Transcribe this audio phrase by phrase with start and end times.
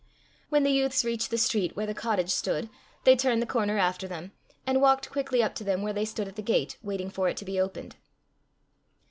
[0.49, 2.71] When the youths reached the street where the cottage stood,
[3.03, 4.31] they turned the corner after them,
[4.65, 7.37] and walked quickly up to them where they stood at the gate waiting for it
[7.37, 7.97] to be opened.